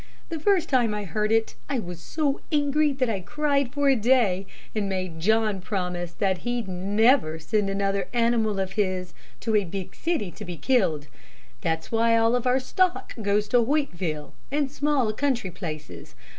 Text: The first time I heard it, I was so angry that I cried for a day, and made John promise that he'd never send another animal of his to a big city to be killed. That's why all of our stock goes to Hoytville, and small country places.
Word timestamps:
The 0.29 0.39
first 0.39 0.67
time 0.67 0.95
I 0.95 1.03
heard 1.03 1.31
it, 1.31 1.53
I 1.69 1.77
was 1.77 1.99
so 2.01 2.41
angry 2.51 2.91
that 2.91 3.07
I 3.07 3.19
cried 3.19 3.71
for 3.71 3.87
a 3.87 3.95
day, 3.95 4.47
and 4.73 4.89
made 4.89 5.19
John 5.19 5.61
promise 5.61 6.11
that 6.13 6.39
he'd 6.39 6.67
never 6.67 7.37
send 7.37 7.69
another 7.69 8.07
animal 8.11 8.59
of 8.59 8.71
his 8.71 9.13
to 9.41 9.55
a 9.55 9.63
big 9.63 9.93
city 9.93 10.31
to 10.31 10.43
be 10.43 10.57
killed. 10.57 11.05
That's 11.61 11.91
why 11.91 12.17
all 12.17 12.35
of 12.35 12.47
our 12.47 12.59
stock 12.59 13.13
goes 13.21 13.47
to 13.49 13.63
Hoytville, 13.63 14.33
and 14.51 14.71
small 14.71 15.13
country 15.13 15.51
places. 15.51 16.15